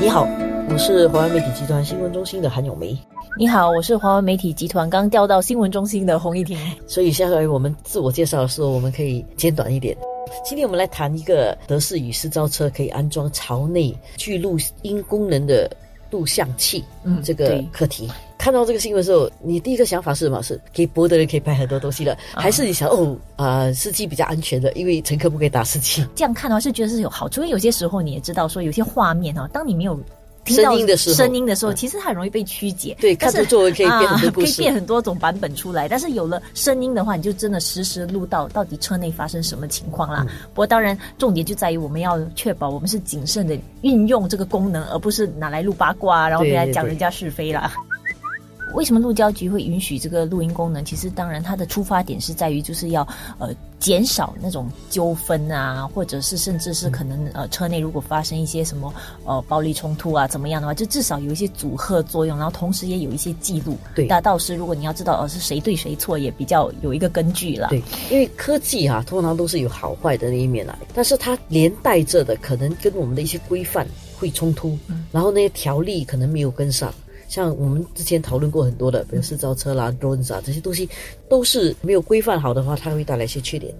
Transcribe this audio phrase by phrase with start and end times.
[0.00, 0.28] 你好，
[0.70, 2.96] 我是华为媒体集团新闻中心的韩永梅。
[3.36, 6.56] 你好，我是华为媒体集团刚调到新闻中心的洪一婷。
[6.86, 9.96] 所以下回我们自我介绍的时候，我们可以简短一点。
[10.44, 15.68] 今天我们来谈一个德式与私招车可以安装朝内具录音功能的
[16.10, 18.08] 录像器，嗯，这个课题。
[18.38, 20.42] 看到这个新闻的时候，你第一个想法是什么？
[20.42, 26.06] 是可以播的人可以拍很多东西了，还是你想哦啊，司机比较安全的，因为乘客不可以打司机？
[26.14, 29.98] 这样看的话是觉得是有好处，因为有些时候你也知道说有些画面哈，当你没有。
[30.46, 32.96] 声音的时候，声音的时候，其实很容易被曲解。
[32.98, 35.86] 对，看图作文可以变很多可以变很多种版本出来。
[35.86, 40.26] 但是有了声音的话，你就真的实时录到到底车内发生什么情况啦。
[40.54, 47.70] 不过当然，重点就在于我们要确保我们是谨慎的运用这个功能，而不是拿来录八卦，然后来讲人家是非啦。
[48.74, 50.84] 为什么路交局会允许这个录音功能？
[50.84, 53.06] 其实当然，它的出发点是在于就是要
[53.38, 53.48] 呃
[53.80, 58.92] 减少那种纠纷啊，或者是甚至是可能呃车内如果发生一些什么
[59.24, 63.76] 呃暴力冲突啊怎么样的话，就至少有一些阻吓作用，然后同时也有一些记录。
[63.94, 67.68] 对，那到时如果你要知道呃是谁对谁错，也比较有一个根据了。
[67.70, 73.86] 对，因为科技哈通常都是有好坏的那一面来，但是它连带着的可能跟我们的一些规范
[74.18, 74.78] 会冲突，
[75.10, 76.92] 然后那些条例可能没有跟上。
[77.28, 80.88] 像我们之前讨论过很多的，比如私造车啦、drones 啊这些东西，
[81.28, 83.72] 都是没有规范好的话，它会带来一些缺点。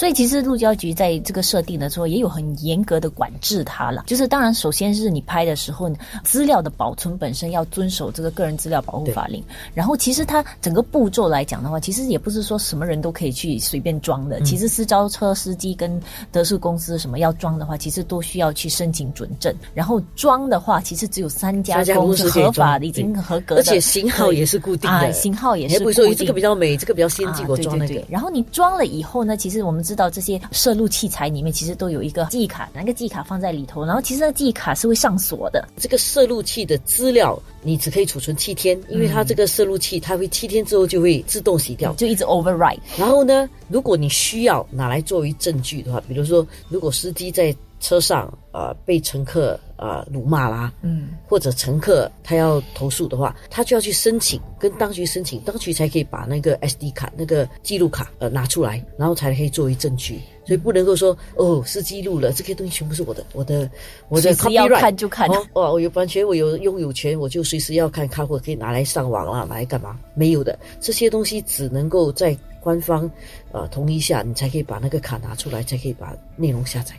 [0.00, 4.04] 所以其实路交局在这个设定的时候也有很严格的管制它了。
[4.06, 5.90] 就是当然，首先是你拍的时候，
[6.24, 9.44] 资料的保存本身要遵守这个个人资料保护法令。
[9.74, 14.40] 然后其实它整个步骤来讲的话，其实也不是说什么人都可以去随便装的。
[14.40, 16.00] 其实私招车司机跟
[16.32, 19.54] 德士公司什么要装的话，其实都需要去申请准证。
[19.74, 26.16] 然后装的话，其实只有三家公司合法的，已经合格的，而且型号也是固定的，型号也是固定。
[26.16, 28.02] 这个比较美，这个比较先进，我装那个。
[28.08, 29.84] 然后你装了以后呢，其实我们。
[29.90, 35.68] 知道这些摄录器材里面其实都有一个记忆卡，那个记忆卡放在里头，然后其实那记忆卡是会上锁的。
[35.76, 42.78] 这个摄录器的资料你只可以储存七天，因为它这个摄录器它会七天之后就会自动洗掉，就一直 override。
[42.96, 60.20] 然后呢，如果你需要拿来作为证据的话，比如说如果司机在车上呃被乘客呃辱骂啦，嗯，或者乘客他要投诉的话，他就要去申请，跟当局申请，当局才可以把那个 SD 卡那个记录卡呃拿出来，然后才可以作为证据。
[60.46, 63.70] 所以不能够说哦是记录了，这些东西全部是我的，我的
[64.08, 69.98] 我的 copyright，要看就看哦，我有版权，我有拥有权，我就随时要看，看或可以拿来上网啦，拿来干嘛？
[70.14, 73.08] 没有的，这些东西只能够在官方
[73.52, 76.94] 呃同意下，你才可以把那个卡拿出来，才可以把内容下载。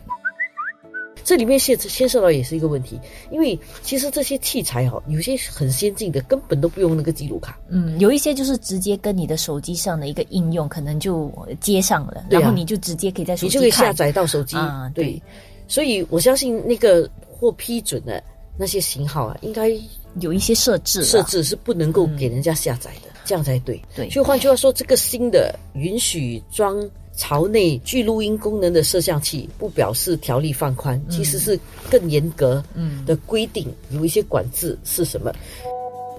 [1.24, 3.00] 这里面牵牵涉到也是一个问题，
[3.32, 7.60] 因为其实这些器材哈，有些很先进的，根本都不用那个记录卡。
[7.70, 14.92] 嗯，有一些就是直接跟你的手机上的一个应用可能就接上了，然后你就直接可以在手机你就可以下载到手机啊。
[14.96, 15.22] 对，
[15.68, 18.24] 所以我相信那个获批准的
[18.58, 19.72] 那些型号啊，应该
[20.20, 23.82] 有一些设置，设置是不能够给人家下载的，这样才对。
[23.96, 26.90] 对，就换句话说，这个新的允许装。
[27.22, 32.64] 巢内具录音功能的摄像器，不表示条例放宽，其实是更严格
[33.06, 35.32] 的规定，有一些管制是什么？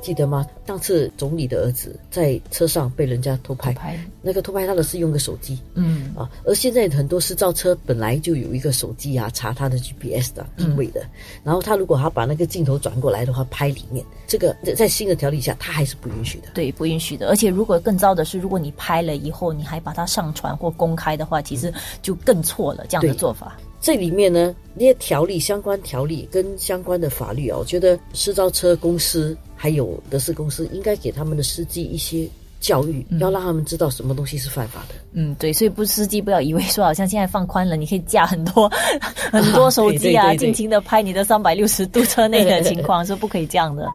[0.02, 0.44] 记得吗？
[0.66, 3.72] 上次总理的儿子在车上被人家偷拍，
[4.20, 11.06] 那个偷拍他的是用个手机，嗯啊，而现在很多私造车本来就有一个手机啊，查他的 GPS 的定位的，
[11.44, 16.48] 然后他如果他把那个镜头转过来的话，拍里面，这个在新的条例下，他还是不允许的。
[16.52, 17.28] 对，不允许的。
[17.28, 22.84] 而且如果更糟的是，如果你拍了以后，你还把它上传或公开的话，其实就更错了。
[22.88, 29.36] 这样的做法，这里面呢，那些条例、相关条例跟相关的法律啊，我觉得私造车公司。
[29.62, 32.28] 还有德士公司应该给他们的司机一些
[32.60, 34.96] 教育，要让他们知道什么东西是犯法的。
[35.12, 38.68] 嗯，对，所以不司机不要以为说好像现在放宽了，你可以架很多
[39.30, 43.88] 很多手机啊，尽情的拍你的三百六十度车内的情况， 是不可以这样的。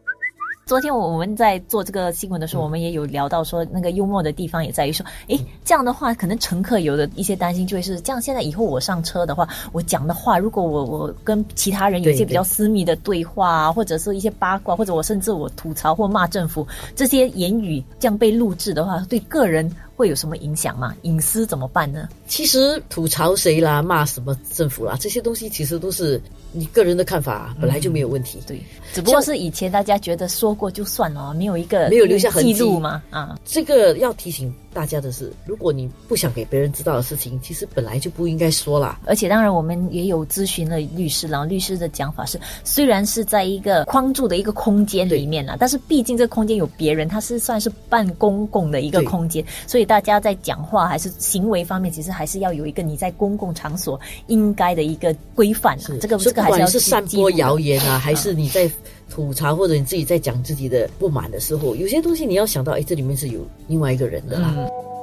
[0.68, 8.20] 昨天我们在做这个新闻的时候，我们也有聊到说，那个幽默的地方也在于说，诶，这样的话，可能乘客有的一些担心就会是这样。
[8.20, 19.74] 现在以后我上车的话，我讲的话，如果我我跟其他人有一些比较私密的对话啊，或者是一些八卦，或者我甚至我吐槽或骂政府这些言语，这样被录制的话，对个人。
[19.98, 20.94] 会有什么影响吗？
[21.02, 22.08] 隐私怎么办呢？
[22.28, 26.22] 其实吐槽谁啦，骂什么政府啦，这些东西其实都是
[26.52, 28.38] 你个人的看法，本来就没有问题。
[28.46, 28.62] 对，
[28.94, 33.02] 只不过是以前大家觉得说过就算了，没有一个没有留下痕记录吗？
[33.10, 39.00] 啊，这个要提醒大家的是，如果你不想给别人知道的事情，其实本来就不应该说啦。
[39.06, 55.78] 而且当然，我们也有咨询了律师，然后律师的讲法是，虽然是在一个框住的一个空间里面啦，但是毕竟这个空间有别人，它是算是半公共的一个空间，所以大家在讲话还是行为方面，其实还是要有一个你在公共场所应该的一个规范。
[56.00, 58.70] 这个这个还是要是散播谣言啊，还是你在
[59.08, 64.54] 吐槽或者你自己在讲自己的不满的时候，有些东西你要想到，哎，这里面是有另外一个人的啦。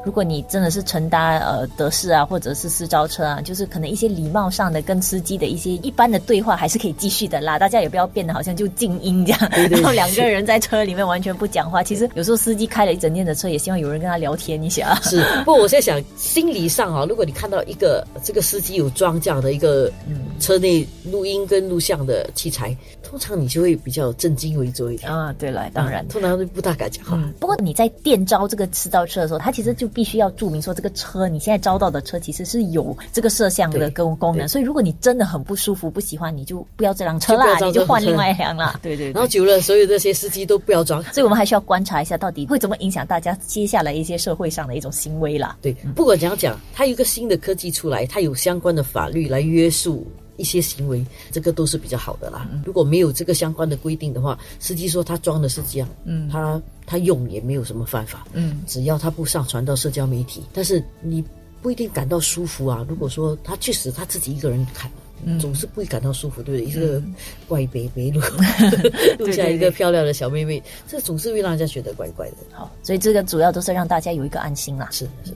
[0.06, 7.58] 如果你真的是乘搭呃德士啊，或者是私招车啊，就是可能一些礼貌上的跟司机的一些一般的对话还是可以继续的啦。
[7.58, 11.82] 大家也不要变得好像就静音这样，然后 两个人在车里面完全不讲话。
[11.82, 14.94] 其实有时候司机开了一整天的车，也希望有人跟他聊天一下。
[15.02, 19.92] 是，不过我现在想，心理上啊，如果你看到一个这个司机有装这样的一个
[20.40, 25.34] 车内录音跟录像的器材，通常你就会比较震惊为主一点啊。
[25.40, 27.20] 对了，当然，通常都不大敢讲话。
[27.40, 30.74] 不过你在电招这个私招车的时候，他其实就必须要注明说。
[30.74, 38.78] 这个车你现在招到的车其实是有这个摄像的功功能，所以如果你真的很不舒服、不喜欢，你就不要这辆车啦，你就换另外一辆啦。
[38.84, 39.14] 对对。
[39.14, 45.56] 然后久了，所有这些司机都不要装，所以我们还需要观察一下，到底会怎么影响大家接下来一些社会上的一种行为啦。
[45.62, 50.06] 对，不管怎样讲，它有一个新的科技出来，它有相关的法律来约束
[50.38, 52.50] 一些行为，这个都是比较好的啦。
[52.66, 61.24] 如果没有这个相关的规定的话，司机说他装的是这样，嗯，他他用也没有什么犯法，嗯，只要他不上传到社交媒体，但是你。
[61.62, 62.86] 不一定感到舒服啊！
[62.88, 64.92] 如果说他确实他自己一个人看，
[65.40, 66.72] 总是不会感到舒服，对不对？
[66.72, 67.02] 一个
[67.48, 68.22] 怪别别录
[69.18, 72.38] 录下一个漂亮的小妹妹，这总是会让人家觉得怪怪的。
[72.52, 74.90] 好，所以这个主要都是让大家有一个安心啦。
[74.92, 75.34] 是是。